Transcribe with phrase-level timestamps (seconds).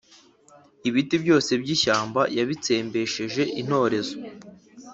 [0.87, 4.15] Ibiti byose by’ishyamba yabitsembesheje intorezo,